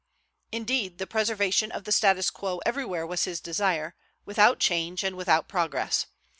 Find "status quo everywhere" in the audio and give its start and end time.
1.91-3.05